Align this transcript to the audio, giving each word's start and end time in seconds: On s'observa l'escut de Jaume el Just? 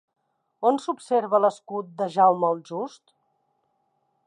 On 0.69 0.79
s'observa 0.85 1.41
l'escut 1.43 1.93
de 2.01 2.09
Jaume 2.17 2.51
el 2.51 2.65
Just? 2.73 3.17